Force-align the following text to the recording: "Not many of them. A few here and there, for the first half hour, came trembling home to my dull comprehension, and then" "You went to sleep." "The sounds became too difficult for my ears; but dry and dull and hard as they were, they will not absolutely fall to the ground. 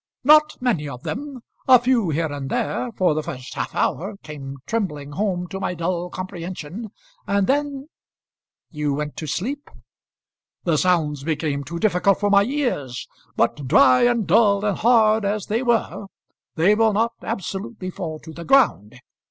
"Not 0.23 0.59
many 0.59 0.89
of 0.89 1.03
them. 1.03 1.43
A 1.67 1.77
few 1.77 2.09
here 2.09 2.31
and 2.33 2.49
there, 2.49 2.89
for 2.97 3.13
the 3.13 3.21
first 3.21 3.53
half 3.53 3.75
hour, 3.75 4.15
came 4.23 4.57
trembling 4.65 5.11
home 5.11 5.47
to 5.49 5.59
my 5.59 5.75
dull 5.75 6.09
comprehension, 6.09 6.89
and 7.27 7.45
then" 7.45 7.87
"You 8.71 8.95
went 8.95 9.15
to 9.17 9.27
sleep." 9.27 9.69
"The 10.63 10.79
sounds 10.79 11.23
became 11.23 11.63
too 11.63 11.77
difficult 11.77 12.19
for 12.19 12.31
my 12.31 12.45
ears; 12.45 13.07
but 13.35 13.67
dry 13.67 14.01
and 14.07 14.25
dull 14.25 14.65
and 14.65 14.75
hard 14.75 15.23
as 15.23 15.45
they 15.45 15.61
were, 15.61 16.07
they 16.55 16.73
will 16.73 16.93
not 16.93 17.13
absolutely 17.21 17.91
fall 17.91 18.17
to 18.21 18.33
the 18.33 18.43
ground. 18.43 18.95